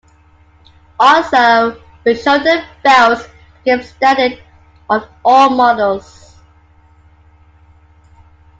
[0.99, 3.27] Also, rear shoulder belts
[3.63, 4.41] became standard
[4.89, 6.37] on all models.